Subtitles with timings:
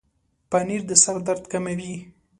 [0.49, 1.93] پنېر د سر درد کموي.